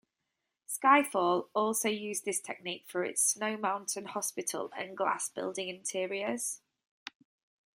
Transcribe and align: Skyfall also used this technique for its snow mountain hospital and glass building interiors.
Skyfall 0.67 1.49
also 1.53 1.87
used 1.87 2.25
this 2.25 2.39
technique 2.39 2.85
for 2.87 3.03
its 3.03 3.21
snow 3.21 3.55
mountain 3.55 4.05
hospital 4.05 4.71
and 4.75 4.97
glass 4.97 5.29
building 5.29 5.69
interiors. 5.69 6.59